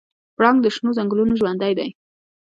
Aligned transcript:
پړانګ 0.37 0.57
د 0.63 0.67
شنو 0.75 0.89
ځنګلونو 0.97 1.33
ژوندی 1.39 1.73
دی. 1.79 1.89